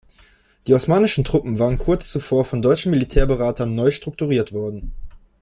Die 0.65 0.73
osmanischen 0.73 1.23
Truppen 1.23 1.59
waren 1.59 1.77
kurz 1.77 2.09
zuvor 2.09 2.43
von 2.43 2.63
deutschen 2.63 2.89
Militärberatern 2.89 3.75
neu 3.75 3.91
strukturiert 3.91 4.51
worden. 4.51 4.93